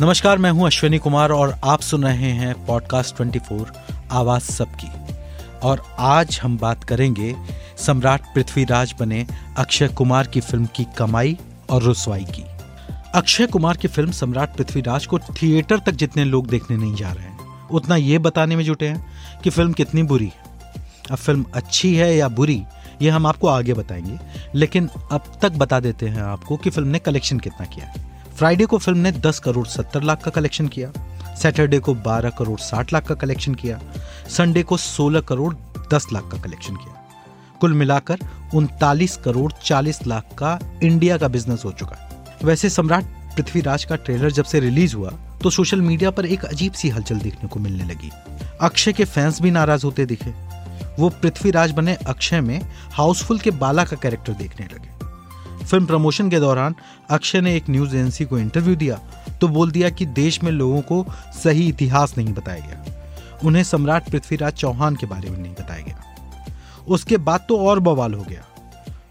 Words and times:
नमस्कार, 0.00 0.38
मैं 0.38 0.50
हूँ 0.50 0.66
अश्विनी 0.66 0.98
कुमार 0.98 1.32
और 1.32 1.60
आप 1.64 1.80
सुन 1.80 2.04
रहे 2.04 2.30
हैं 2.30 2.66
पॉडकास्ट 2.66 3.16
24 3.16 3.72
आवाज़ 4.10 4.42
सबकी। 4.42 4.88
और 5.62 5.96
आज 5.98 6.40
हम 6.42 6.58
बात 6.58 6.84
करेंगे, 6.84 7.36
सम्राट 7.78 8.22
पृथ्वीराज 8.34 8.94
बने 9.00 9.26
अक्षय 9.56 9.88
कुमार 9.88 10.26
की 10.26 10.40
फ़िल्म 10.40 10.66
की 10.66 10.86
कमाई 10.98 11.38
और 11.70 11.90
रसवाई 11.90 12.24
की। 12.24 12.44
अक्षय 13.14 13.46
कुमार 13.46 13.76
की 13.76 13.88
फ़िल्म 13.88 14.10
सम्राट 14.10 14.56
पृथ्वीराज 14.56 15.06
को 15.06 15.18
थिएटर 15.18 15.78
तक 15.78 15.92
जितने 15.92 16.24
लोग 16.24 16.46
देखने 16.46 16.76
नहीं 16.76 16.94
जा 16.94 17.12
रहे 17.12 17.24
हैं, 17.24 17.68
उतना 17.68 17.96
ये 17.96 18.18
बताने 18.18 18.56
में 18.56 18.64
जुटे 18.64 18.88
हैं 18.88 19.06
कि 19.44 19.50
फ़िल्म 19.50 19.72
कितनी 19.72 20.02
बुरी 20.02 20.26
है। 20.26 20.72
अब 21.10 21.16
फ़िल्म 21.16 21.46
अच्छी 21.54 21.94
है 21.94 22.16
या 22.16 22.28
बुरी, 22.28 22.64
ये 23.02 23.10
हम 23.10 23.26
आपको 23.26 23.46
आगे 23.46 23.74
बताएँगे, 23.74 24.18
लेकिन 24.54 24.90
अब 25.12 25.22
तक 25.42 25.52
बता 25.52 25.80
देते 25.80 26.08
हैं 26.08 26.22
आपको 26.22 26.56
कि 26.56 26.70
फ़िल्म 26.70 26.88
ने 26.88 26.98
कलेक्शन 26.98 27.38
कितना 27.38 27.66
किया 27.66 27.86
है। 27.86 28.09
फ्राइडे 28.40 28.64
को 28.66 28.78
फ़िल्म 28.78 28.98
ने 28.98 29.10
10 29.12 29.38
करोड़ 29.38 29.66
70 29.66 30.02
लाख 30.02 30.22
का 30.24 30.30
कलेक्शन 30.30 30.68
किया। 30.68 30.90
सैटरडे 31.36 31.78
को 31.78 31.94
12 31.96 32.30
करोड़ 32.38 32.58
60 32.60 32.92
लाख 32.92 33.06
का 33.06 33.14
कलेक्शन 33.14 33.54
किया। 33.54 33.78
संडे 34.28 34.62
को 34.62 34.76
16 34.76 35.20
करोड़ 35.20 35.52
10 35.92 36.06
लाख 36.12 36.30
का 36.30 36.38
कलेक्शन 36.38 36.76
किया। 36.76 36.94
कुल 37.60 37.72
मिलाकर 37.72 38.18
उनतालीस 38.54 39.16
करोड़ 39.16 39.50
40 39.54 40.06
लाख 40.06 40.34
का 40.38 40.58
इंडिया 40.82 41.18
का 41.18 41.28
बिज़नेस 41.28 41.64
हो 41.64 41.72
चुका 41.72 42.38
वैसे 42.44 42.70
सम्राट 42.70 43.04
पृथ्वीराज 43.36 43.84
का 43.84 43.96
ट्रेलर 43.96 44.32
जब 44.32 44.44
से 44.44 44.60
रिलीज़ 44.60 44.96
हुआ 44.96 45.10
तो 45.42 45.50
सोशल 45.50 45.80
मीडिया 45.80 46.10
पर 46.10 46.26
एक 46.26 46.44
अजीब 46.44 46.72
सी 46.72 46.88
हलचल 46.88 47.18
देखने 47.18 47.48
को 47.48 47.60
मिलने 47.60 47.84
लगी। 47.84 48.10
अक्षय 48.60 48.92
के 48.92 49.04
फैंस 49.06 49.40
भी 49.42 49.50
नाराज़ 49.50 49.84
होते 49.84 50.06
दिखे। 50.06 50.32
वो 50.98 51.08
पृथ्वीराज 51.12 51.72
बने 51.72 51.94
अक्षय 52.06 52.40
में 52.40 52.60
हाउसफुल 52.92 53.38
के 53.38 53.50
बाला 53.50 53.84
का 53.84 53.96
कैरेक्टर 53.96 54.32
देखने 54.32 54.66
लगे। 54.66 54.99
फ़िल्म 55.60 55.86
प्रमोशन 55.86 56.30
के 56.30 56.40
दौरान 56.40 56.74
अक्षय 57.10 57.40
ने 57.40 57.54
एक 57.56 57.68
न्यूज़ 57.70 57.96
एजेंसी 57.96 58.24
को 58.24 58.38
इंटरव्यू 58.38 58.76
दिया 58.76 58.98
तो 59.40 59.48
बोल 59.48 59.70
दिया 59.70 59.90
कि 59.90 60.06
देश 60.06 60.42
में 60.42 60.50
लोगों 60.52 60.80
को 60.82 61.04
सही 61.34 61.68
इतिहास 61.68 62.14
नहीं 62.18 62.32
बताया 62.34 62.60
गया। 62.60 63.38
उन्हें 63.44 63.62
सम्राट 63.64 64.10
पृथ्वीराज 64.10 64.52
चौहान 64.52 64.96
के 64.96 65.06
बारे 65.06 65.30
में 65.30 65.38
नहीं 65.38 65.52
बताया 65.54 65.82
गया। 65.82 66.04
उसके 66.88 67.16
बाद 67.18 67.44
तो 67.48 67.58
और 67.60 67.80
बवाल 67.80 68.14
हो 68.14 68.22
गया। 68.22 68.44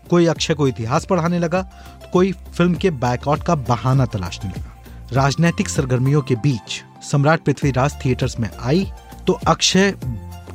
कोई 0.10 0.26
अक्षय 0.26 0.54
को 0.54 0.68
इतिहास 0.68 1.06
पढ़ाने 1.06 1.40
लगा 1.40 1.62
तो 1.62 2.10
कोई 2.14 2.32
फ़िल्म 2.32 2.76
के 2.76 2.90
बैकआउट 2.92 3.44
का 3.44 3.56
बहाना 3.56 4.06
तलाशने 4.06 4.50
लगा। 4.50 4.76
राजनीतिक 5.14 5.70
सरगर्मियों 5.70 6.22
के 6.22 6.36
बीच 6.38 6.82
सम्राट 7.04 7.44
पृथ्वीराज 7.44 7.94
थिएटर्स 8.06 8.40
में 8.40 8.50
आई 8.60 8.88
तो 9.28 9.34
अक्षय 9.48 9.94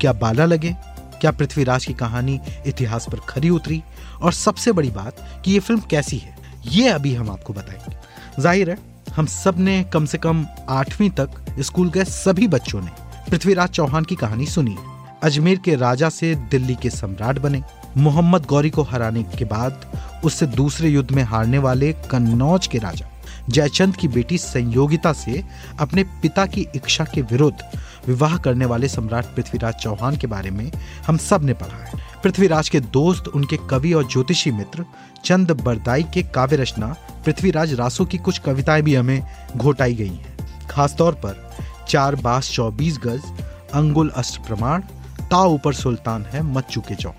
क्या 0.01 0.13
बाला 0.15 0.45
लगे? 0.45 0.75
क्या 1.21 1.31
पृथ्वीराज 1.31 1.85
की 1.85 1.95
कहानी 1.95 2.39
इतिहास 2.67 3.07
पर 3.13 3.21
खरी 3.29 3.51
उतरी? 3.51 3.83
और 4.23 4.33
सबसे 4.33 4.73
बड़ी 4.73 4.91
बात 4.91 5.25
कि 5.45 5.53
ये 5.53 5.59
फ़िल्म 5.59 5.81
कैसी 5.81 6.19
है, 6.19 6.37
ये 6.67 6.89
अभी 6.89 7.15
हम 7.15 7.31
आपको 7.31 7.53
बताएँगे। 7.53 8.43
ज़ाहिर 8.43 8.71
है, 8.71 8.79
हम 9.17 9.27
सबने 9.27 9.83
कम 9.85 10.05
से 10.07 10.19
कम 10.19 10.47
आठवीं 10.69 11.11
तक 11.11 11.31
स्कूल 11.61 11.91
गए 11.91 12.05
सभी 12.05 12.49
बच्चों 12.49 12.81
ने। 12.81 12.91
पृथ्वीराज 13.31 13.69
चौहान 13.71 14.05
की 14.05 14.15
कहानी 14.17 14.47
सुनी 14.47 14.77
अजमेर 15.23 15.59
के 15.59 15.75
राजा 15.77 16.09
से 16.09 16.35
दिल्ली 16.51 16.75
के 16.75 16.91
सम्राट 16.91 17.39
बने। 17.39 17.63
मोहम्मद 17.97 18.45
गौरी 18.45 18.71
को 18.71 18.83
हराने 18.83 19.23
के 19.39 19.45
बाद 19.45 19.87
उससे 20.25 20.47
दूसरे 20.47 20.89
युद्ध 20.89 21.11
में 21.11 21.23
हारने 21.23 21.59
वाले 21.59 21.93
कन्नौज 22.11 22.67
के 22.67 22.79
राजा। 22.79 23.09
जयचंद 23.49 23.97
की 23.97 24.09
बेटी 24.09 24.39
संयोगिता 24.39 25.13
से 25.13 25.43
अपने 25.81 26.05
पिता 26.23 26.45
की 26.47 26.67
इच्छा 26.77 27.05
के 27.05 27.23
विरुद्ध 27.23 27.79
विवाह 28.07 28.37
करने 28.37 28.65
वाले 28.65 28.89
सम्राट 28.89 29.25
पृथ्वीराज 29.37 29.75
चौहान 29.75 30.17
के 30.17 30.27
बारे 30.27 30.51
में 30.51 30.71
हम 31.07 31.17
सबने 31.17 31.55
पढ़ा 31.55 31.85
है। 31.85 32.03
पृथ्वीराज 32.25 32.69
के 32.69 32.81
दोस्त, 32.81 33.29
उनके 33.29 33.57
कवि 33.71 33.93
और 33.93 34.05
ज्योतिषी 34.09 34.53
मित्र, 34.53 34.85
चंद 35.25 35.51
बरदाई 35.61 36.03
के 36.15 36.23
काव्य 36.35 36.57
रचना, 36.57 36.87
पृथ्वीराज 37.25 37.75
रासो 37.75 38.05
की 38.05 38.19
कुछ 38.19 38.39
कविताएँ 38.39 38.83
भी 38.83 38.95
हमें 38.95 39.23
घोटाई 39.57 39.95
गई 39.95 40.09
हैं। 40.09 40.67
खासतौर 40.71 41.15
पर 41.25 41.43
चार 41.89 42.15
बास 42.17 42.51
चौबीस 42.51 42.99
गज, 43.05 43.23
अंगुल 43.75 44.09
अष्ट 44.17 44.41
प्रमाण, 44.47 44.83
ता 45.31 45.45
ऊपर 45.47 45.75
सुल्तान 45.75 46.25
है 46.25 46.43
मत 46.43 46.69
चुके 46.71 46.95
चौ 46.95 47.13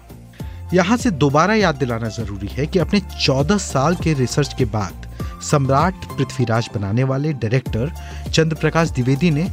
यहाँ 0.73 0.97
से 0.97 1.09
दोबारा 1.11 1.53
याद 1.53 1.75
दिलाना 1.75 2.07
ज़रूरी 2.09 2.47
है 2.47 2.65
कि 2.67 2.79
अपने 2.79 2.99
चौदह 3.25 3.57
साल 3.57 3.95
के 3.95 4.13
रिसर्च 4.13 4.53
के 4.53 4.65
बाद 4.65 5.07
सम्राट 5.43 6.05
पृथ्वीराज 6.17 6.69
बनाने 6.75 7.03
वाले 7.03 7.33
डायरेक्टर 7.33 7.91
चंद्र 8.31 8.55
प्रकाश 8.55 8.91
द्विवेदी 8.91 9.29
ने 9.31 9.47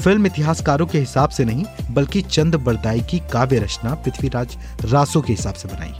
फ़िल्म 0.00 0.26
इतिहासकारों 0.26 0.86
के 0.86 0.98
हिसाब 0.98 1.30
से 1.30 1.44
नहीं, 1.44 1.64
बल्कि 1.90 2.20
चंद 2.22 2.54
बरदाई 2.56 3.00
की 3.00 3.18
काव्य 3.32 3.58
रचना 3.58 3.94
पृथ्वीराज 3.94 4.56
रासो 4.84 5.20
के 5.20 5.32
हिसाब 5.32 5.54
से 5.54 5.68
बनाई। 5.68 5.94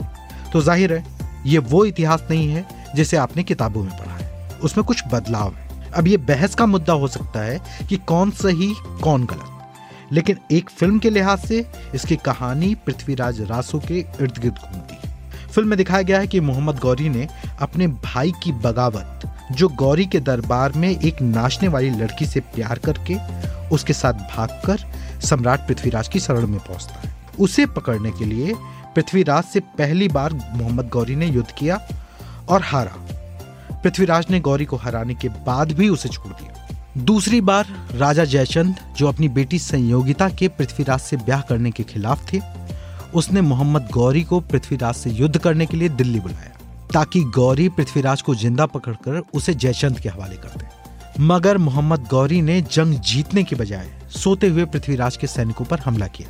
तो 0.53 0.61
ज़ाहिर 0.61 0.93
है, 0.93 1.03
ये 1.45 1.57
वो 1.57 1.83
इतिहास 1.85 2.27
नहीं 2.29 2.47
है 2.49 2.65
जिसे 2.95 3.17
आपने 3.17 3.43
किताबों 3.43 3.83
में 3.83 3.97
पढ़ा 3.97 4.13
है। 4.13 4.57
उसमें 4.63 4.85
कुछ 4.85 5.03
बदलाव 5.11 5.53
है। 5.53 5.91
अब 5.91 6.07
ये 6.07 6.17
बहस 6.19 6.55
का 6.55 6.65
मुद्दा 6.65 6.93
हो 6.93 7.07
सकता 7.07 7.41
है 7.41 7.59
कि 7.89 7.97
कौन 7.97 8.31
सही, 8.33 8.73
कौन 9.03 9.25
गलत। 9.25 10.11
लेकिन 10.11 10.37
एक 10.51 10.69
फ़िल्म 10.69 10.99
के 10.99 11.09
लिहाज 11.09 11.39
से 11.39 11.65
इसकी 11.95 12.15
कहानी 12.15 12.73
पृथ्वीराज 12.85 13.41
रासो 13.41 13.79
के 13.79 13.99
इर्द 13.99 14.37
गिर्द 14.37 14.55
घूमती 14.55 14.95
है 14.95 15.07
फ़िल्म 15.47 15.69
में 15.69 15.77
दिखाया 15.77 16.01
गया 16.01 16.19
है 16.19 16.27
कि 16.27 16.39
मोहम्मद 16.39 16.79
गौरी 16.79 17.09
ने 17.09 17.27
अपने 17.61 17.87
भाई 17.87 18.31
की 18.43 18.51
बगावत, 18.53 19.29
जो 19.51 19.67
गौरी 19.69 20.05
के 20.05 20.19
दरबार 20.21 20.73
में 20.73 20.89
एक 20.89 21.21
नाचने 21.21 21.67
वाली 21.67 21.89
लड़की 21.91 22.25
से 22.25 22.39
प्यार 22.55 22.79
करके 22.79 23.15
उसके 23.71 23.93
साथ 23.93 24.13
भागकर 24.35 24.85
सम्राट 25.27 25.67
पृथ्वीराज 25.67 26.07
की 26.07 26.19
शरण 26.19 26.47
में 26.47 26.59
पहुँचता 26.59 26.99
है। 26.99 27.13
उसे 27.39 27.65
पकड़ने 27.67 28.11
के 28.11 28.25
लिए 28.25 28.55
पृथ्वीराज 28.95 29.43
से 29.43 29.59
पहली 29.77 30.07
बार 30.09 30.33
मोहम्मद 30.33 30.89
गौरी 30.89 31.15
ने 31.15 31.27
युद्ध 31.27 31.49
किया 31.51 31.79
और 32.49 32.61
हारा। 32.61 32.95
पृथ्वीराज 33.83 34.25
ने 34.29 34.39
गौरी 34.39 34.65
को 34.65 34.77
हराने 34.77 35.15
के 35.15 35.29
बाद 35.45 35.71
भी 35.71 35.89
उसे 35.89 36.09
छोड़ 36.09 36.31
दिया। 36.33 37.03
दूसरी 37.05 37.39
बार 37.41 37.65
राजा 37.95 38.23
जयचंद, 38.25 38.75
जो 38.97 39.07
अपनी 39.07 39.27
बेटी 39.29 39.59
संयोगिता 39.59 40.29
के 40.29 40.47
पृथ्वीराज 40.47 40.99
से 40.99 41.17
ब्याह 41.17 41.41
करने 41.41 41.71
के 41.71 41.83
खिलाफ 41.83 42.31
थे, 42.33 42.39
उसने 43.13 43.41
मोहम्मद 43.41 43.87
गौरी 43.93 44.23
को 44.23 44.39
पृथ्वीराज 44.41 44.95
से 44.95 45.09
युद्ध 45.09 45.37
करने 45.37 45.65
के 45.65 45.77
लिए 45.77 45.89
दिल्ली 45.91 46.19
बुलाया, 46.19 46.57
ताकि 46.93 47.23
गौरी 47.35 47.69
पृथ्वीराज 47.69 48.21
को 48.21 48.35
ज़िंदा 48.35 48.65
पकड़कर 48.65 49.21
उसे 49.33 49.53
जयचंद 49.53 49.99
के 49.99 50.09
हवाले 50.09 50.35
कर 50.35 50.57
दे। 50.57 50.67
मगर 51.19 51.57
मोहम्मद 51.57 52.05
गौरी 52.09 52.41
ने 52.41 52.61
जंग 52.63 52.93
जीतने 53.01 53.43
के 53.43 53.55
बजाय 53.55 53.89
सोते 54.15 54.47
हुए 54.47 54.65
पृथ्वीराज 54.65 55.17
के 55.17 55.27
सैनिकों 55.27 55.65
पर 55.65 55.79
हमला 55.79 56.07
किया। 56.07 56.29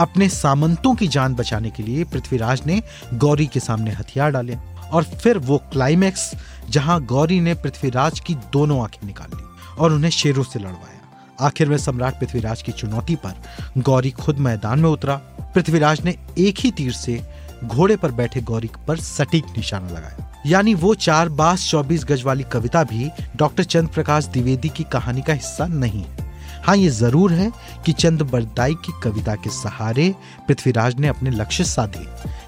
अपने 0.00 0.28
सामंतों 0.28 0.94
की 0.94 1.08
जान 1.08 1.34
बचाने 1.34 1.70
के 1.70 1.82
लिए 1.82 2.04
पृथ्वीराज 2.04 2.62
ने 2.66 2.82
गौरी 3.14 3.46
के 3.46 3.60
सामने 3.60 3.90
हथियार 3.90 4.30
डाले 4.30 4.56
और 4.92 5.04
फिर 5.04 5.38
वो 5.38 5.58
क्लाइमैक्स, 5.72 6.30
जहाँ 6.70 7.00
गौरी 7.04 7.40
ने 7.40 7.54
पृथ्वीराज 7.54 8.20
की 8.20 8.34
दोनों 8.52 8.82
आँखें 8.82 9.06
निकाल 9.06 9.36
ली 9.36 9.42
और 9.78 9.92
उन्हें 9.92 10.10
शेरों 10.10 10.44
से 10.44 10.58
लड़वाया। 10.58 11.46
आखिर 11.46 11.68
में 11.68 11.76
सम्राट 11.78 12.20
पृथ्वीराज 12.20 12.62
की 12.62 12.72
चुनौती 12.72 13.16
पर 13.16 13.42
गौरी 13.78 14.10
खुद 14.10 14.38
मैदान 14.40 14.80
में 14.80 14.90
उतरा। 14.90 15.16
पृथ्वीराज 15.54 16.04
ने 16.04 16.16
एक 16.38 16.58
ही 16.58 16.70
तीर 16.70 16.92
से 16.92 17.20
घोड़े 17.64 17.96
पर 17.96 18.12
बैठे 18.12 18.40
गौरी 18.42 18.70
पर 18.88 19.00
सटीक 19.00 19.44
निशाना 19.56 19.90
लगाया। 19.90 20.32
यानी 20.46 20.74
वो 20.74 20.94
चार 20.94 21.28
बास 21.28 21.68
चौबीस 21.70 22.04
गज 22.04 22.22
वाली 22.22 22.42
कविता 22.42 22.82
भी 22.84 23.10
डॉक्टर 23.36 23.64
चंद्र 23.64 23.92
प्रकाश 23.92 24.26
द्विवेदी 24.26 24.68
की 24.68 24.84
कहानी 24.84 25.22
का 25.22 25.32
हिस्सा 25.32 25.66
नहीं। 25.66 26.02
है 26.02 26.24
हाँ 26.66 26.76
ये 26.76 26.88
ज़रूर 26.90 27.32
है 27.32 27.50
कि 27.86 27.92
चंद 27.92 28.22
बरदाई 28.22 28.74
की 28.76 28.92
कविता 29.02 29.34
के 29.34 29.50
सहारे 29.52 30.14
पृथ्वीराज 30.48 30.98
ने 31.00 31.08
अपने 31.08 31.30
लक्ष्य 31.30 31.64
साधे। 31.64 32.06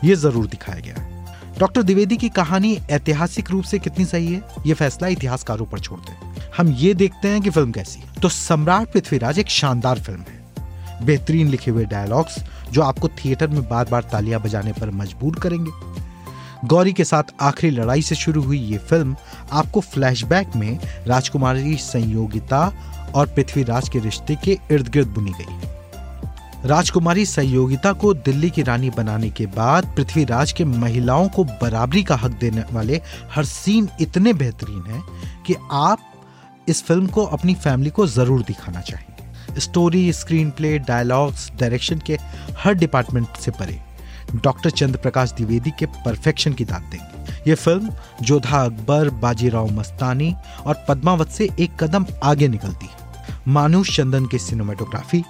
ये 0.08 0.14
ज़रूर 0.16 0.46
दिखाया 0.46 0.80
गया। 0.80 1.56
डॉक्टर 1.58 1.82
द्विवेदी 1.82 2.16
की 2.16 2.28
कहानी 2.30 2.76
ऐतिहासिक 2.90 3.50
रूप 3.50 3.64
से 3.64 3.78
कितनी 3.78 4.04
सही 4.04 4.32
है? 4.32 4.42
ये 4.66 4.74
फैसला 4.74 5.08
इतिहासकारों 5.08 5.66
पर 5.66 5.78
छोड़ते 5.80 6.12
हैं। 6.12 6.50
हम 6.56 6.72
ये 6.74 6.94
देखते 6.94 7.28
हैं 7.28 7.40
कि 7.42 7.50
फ़िल्म 7.50 7.72
कैसी 7.72 8.02
तो 8.22 8.28
सम्राट 8.28 8.92
पृथ्वीराज 8.92 9.38
एक 9.38 9.48
शानदार 9.50 10.00
फ़िल्म 10.00 10.20
है। 10.20 11.06
बेहतरीन 11.06 11.48
लिखे 11.48 11.70
हुए 11.70 11.84
डायलॉग्स 11.86 12.38
जो 12.72 12.82
आपको 12.82 13.08
थिएटर 13.16 13.48
में 13.48 13.68
बार 13.68 13.88
बार 13.90 14.08
तालियाँ 14.12 14.40
बजाने 14.42 14.72
पर 14.72 14.90
मजबूर 14.92 15.38
करेंगे। 15.42 15.70
गौरी 16.64 16.92
के 16.92 17.04
साथ 17.04 17.22
आखिरी 17.40 17.70
लड़ाई 17.76 18.02
से 18.02 18.14
शुरू 18.14 18.42
हुई 18.42 18.58
ये 18.60 18.78
फ़िल्म 18.78 19.16
आपको 19.52 19.80
फ्लैशबैक 19.80 20.56
में 20.56 20.78
राजकुमारी, 21.06 21.76
संयोगिता 21.76 22.72
और 23.14 23.26
पृथ्वीराज 23.26 23.88
के 23.88 23.98
रिश्ते 23.98 24.36
के 24.44 24.58
इर्द 24.70 24.88
गिर्द 24.88 25.08
बुनी 25.08 25.32
गई। 25.32 26.68
राजकुमारी, 26.68 27.24
संयोगिता 27.26 27.92
को 27.92 28.12
दिल्ली 28.14 28.50
की 28.50 28.62
रानी 28.62 28.90
बनाने 28.90 29.30
के 29.30 29.46
बाद 29.46 29.92
पृथ्वीराज 29.96 30.52
के 30.52 30.64
महिलाओं 30.64 31.28
को 31.28 31.44
बराबरी 31.44 32.02
का 32.02 32.16
हक 32.16 32.30
देने 32.30 32.64
वाले 32.72 33.00
हर 33.34 33.44
सीन 33.44 33.88
इतने 34.00 34.32
बेहतरीन 34.32 34.82
हैं 34.86 35.02
कि 35.46 35.54
आप 35.72 35.98
इस 36.68 36.82
फ़िल्म 36.84 37.06
को 37.06 37.24
अपनी 37.26 37.54
फैमिली 37.54 37.90
को 37.90 38.06
ज़रूर 38.06 38.42
दिखाना 38.42 38.80
चाहेंगे। 38.80 39.60
Story 39.60 40.12
screen 40.12 40.50
play 40.50 40.78
dialogues 40.78 41.50
direction 41.60 41.98
के 42.06 42.18
हर 42.58 42.74
डिपार्टमेंट 42.74 43.36
से 43.36 43.50
परे। 43.50 43.80
डॉक्टर 44.34 44.70
चंद्र 44.70 44.98
प्रकाश 44.98 45.32
द्विवेदी 45.32 45.70
के 45.70 45.86
परफेक्शन 45.86 46.52
की 46.52 46.64
दाद 46.64 46.82
देंगे। 46.90 47.50
ये 47.50 47.54
फ़िल्म 47.54 47.90
जोधा 48.22 48.62
अकबर, 48.64 49.10
बाजीराव 49.10 49.70
मस्तानी 49.70 50.34
और 50.66 50.84
पद्मावत 50.88 51.28
से 51.28 51.48
एक 51.60 51.82
कदम 51.82 52.06
आगे 52.22 52.48
निकलती 52.48 52.86
है। 52.86 53.36
मानुष 53.48 53.96
चंदन 53.96 54.26
की 54.26 54.38
सिनेमाटोग्राफी 54.38 55.24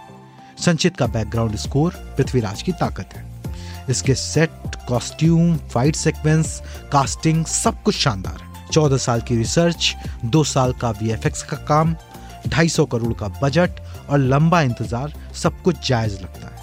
संचित 0.58 0.96
का 0.96 1.06
बैकग्राउंड 1.06 1.56
स्कोर 1.56 1.94
पृथ्वीराज 2.16 2.62
की 2.62 2.72
ताकत 2.72 3.14
है। 3.14 3.26
इसके 3.90 4.14
set 4.14 4.76
costume 4.88 5.56
fight 5.72 5.96
sequence 5.96 6.60
casting 6.92 7.44
सब 7.46 7.82
कुछ 7.82 7.94
शानदार 7.94 8.40
है। 8.42 8.66
चौदह 8.72 8.96
साल 8.96 9.20
की 9.20 9.36
रिसर्च 9.36 9.94
दो 10.24 10.42
साल 10.44 10.72
का 10.72 10.90
वीएफएक्स 10.92 11.42
का 11.42 11.56
काम, 11.68 11.94
ढाई 12.48 12.68
सौ 12.68 12.84
करोड़ 12.86 13.12
का 13.14 13.28
बजट 13.42 13.80
और 14.10 14.18
लंबा 14.18 14.60
इंतज़ार 14.62 15.12
सब 15.34 15.62
कुछ 15.62 15.88
जायज़ 15.88 16.14
लगता 16.14 16.46
है। 16.46 16.57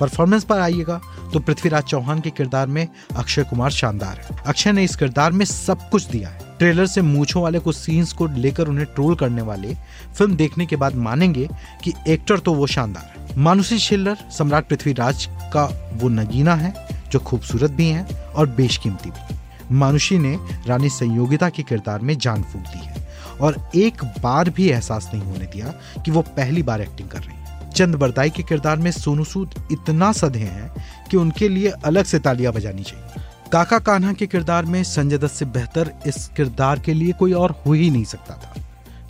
परफॉर्मेंस 0.00 0.44
पर 0.44 0.60
आइएगा 0.60 1.00
तो 1.32 1.40
पृथ्वीराज 1.40 1.84
चौहान 1.84 2.20
के 2.20 2.30
किरदार 2.30 2.66
में 2.66 2.86
अक्षय 3.16 3.44
कुमार 3.44 3.70
शानदार 3.72 4.20
है। 4.20 4.36
अक्षय 4.46 4.72
ने 4.72 4.84
इस 4.84 4.96
किरदार 4.96 5.32
में 5.32 5.44
सब 5.44 5.88
कुछ 5.90 6.06
दिया 6.06 6.28
है। 6.28 6.44
ट्रेलर 6.58 6.86
से 6.86 7.02
मूछों 7.02 7.42
वाले 7.42 7.58
कुछ 7.58 7.76
सीन्स 7.76 8.12
को 8.12 8.26
लेकर 8.28 8.68
उन्हें 8.68 8.86
ट्रोल 8.86 9.14
करने 9.14 9.42
वाले 9.42 9.74
फ़िल्म 10.18 10.36
देखने 10.36 10.66
के 10.66 10.76
बाद 10.76 10.94
मानेंगे 10.96 11.48
कि 11.84 11.92
एक्टर 12.08 12.38
तो 12.38 12.54
वो 12.54 12.66
शानदार 12.66 13.14
है। 13.16 13.38
मानुषी 13.38 13.78
छिल्लर 13.78 14.16
सम्राट 14.32 14.68
पृथ्वीराज 14.68 15.26
का 15.52 15.64
वो 15.94 16.08
नगीना 16.08 16.54
है, 16.54 16.74
जो 17.10 17.18
खूबसूरत 17.20 17.70
भी 17.70 17.88
है 17.88 18.04
और 18.26 18.46
बेशकीमती 18.50 19.10
भी 19.10 19.74
मानुषी 19.74 20.18
ने 20.18 20.36
रानी 20.66 20.88
संयोगिता 20.88 21.48
के 21.48 21.62
किरदार 21.62 22.00
में 22.00 22.16
जान 22.18 22.42
फूक 22.42 22.62
दी 22.62 22.78
है 22.78 23.04
और 23.40 23.56
एक 23.74 24.04
बार 24.22 24.50
भी 24.50 24.68
एहसास 24.68 25.10
नहीं 25.14 25.22
होने 25.22 25.46
दिया 25.46 25.74
कि 26.04 26.10
वो 26.10 26.22
पहली 26.36 26.62
बार 26.62 26.80
एक्टिंग 26.80 27.08
कर 27.08 27.18
रही 27.18 27.36
है। 27.36 27.45
चंद 27.76 27.94
बरदाई 27.94 28.30
के 28.30 28.42
किरदार 28.42 28.76
में 28.78 28.90
सोनू 28.90 29.24
सूद 29.24 29.54
इतना 29.72 30.10
सधे 30.14 30.38
हैं 30.40 30.84
कि 31.10 31.16
उनके 31.16 31.48
लिए 31.48 31.70
अलग 31.84 32.04
से 32.04 32.18
तालियाँ 32.18 32.52
बजानी 32.52 32.82
चाहिए। 32.82 33.24
काका 33.52 33.78
कान्हा 33.78 34.12
के 34.12 34.26
किरदार 34.26 34.64
में 34.64 34.82
संजय 34.84 35.18
दत्त 35.18 35.34
से 35.34 35.44
बेहतर 35.46 35.92
इस 36.06 36.26
किरदार 36.36 36.78
के 36.78 36.94
लिए 36.94 37.12
कोई 37.12 37.32
और 37.34 37.54
हो 37.66 37.72
ही 37.72 37.90
नहीं 37.90 38.04
सकता 38.04 38.34
था। 38.34 38.62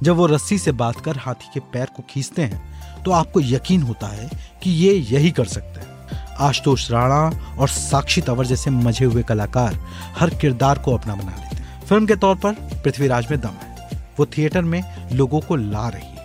जब 0.03 0.17
वो 0.17 0.27
रस्सी 0.27 0.59
से 0.59 0.73
बात 0.75 1.01
कर 1.01 1.17
हाथी 1.17 1.51
के 1.55 1.61
पैर 1.73 1.87
को 1.97 2.03
खींचते 2.11 2.43
हैं 2.43 3.03
तो 3.05 3.11
आपको 3.11 3.41
यकीन 3.43 3.83
होता 3.83 4.07
है 4.07 4.29
कि 4.63 4.71
ये 4.73 4.93
यही 4.93 5.31
कर 5.31 5.45
सकते 5.47 5.81
हैं। 5.81 6.25
आशुतोष 6.39 6.91
राणा 6.91 7.57
और 7.59 7.69
साक्षी 7.69 8.21
तंवर 8.21 8.47
जैसे 8.47 8.71
मज़े 8.71 9.07
हुए 9.07 9.23
कलाकार 9.23 9.79
हर 10.19 10.31
किरदार 10.35 10.79
को 10.79 10.95
अपना 10.95 11.15
बना 11.15 11.33
लेते 11.33 11.57
हैं। 11.57 11.87
फ़िल्म 11.87 12.07
के 12.07 12.17
तौर 12.17 12.37
पर 12.37 12.53
पृथ्वीराज 12.85 13.31
में 13.31 13.41
दम 13.41 13.57
है। 13.63 14.01
वो 14.19 14.27
थिएटर 14.29 14.63
में 14.65 14.83
लोगों 15.13 15.41
को 15.41 15.57
ला 15.57 15.89
रही 15.89 16.16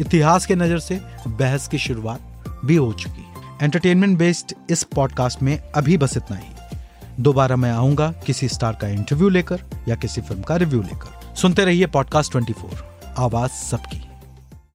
इतिहास 0.00 0.46
के 0.46 0.54
नज़र 0.54 0.78
से 0.78 1.00
बहस 1.26 1.68
की 1.68 1.78
शुरुआत 1.78 2.44
भी 2.64 2.76
हो 2.76 2.92
चुकी 2.92 3.20
है। 3.20 3.58
एंटरटेनमेंट 3.62 4.18
बेस्ड 4.18 4.54
इस 4.70 4.82
पॉडकास्ट 4.82 5.42
में 5.42 5.58
अभी 5.58 5.96
बस 5.98 6.16
इतना 6.16 6.36
ही। 6.36 6.76
दोबारा 7.20 7.56
मैं 7.56 7.72
आऊँगा 7.72 8.14
किसी 8.26 8.48
स्टार 8.48 8.72
का 8.72 8.88
इंटरव्यू 8.88 9.28
लेकर 9.28 9.60
या 9.88 9.94
किसी 9.94 10.20
फ़िल्म 10.20 10.42
का 10.42 10.56
रिव्यू 10.56 10.82
लेकर। 10.82 11.36
सुनते 11.36 11.64
रहिए 11.64 11.86
पॉडकास्ट 11.86 12.32
24 12.32 12.84
आवाज़ 13.18 13.50
सबकी। 13.50 14.09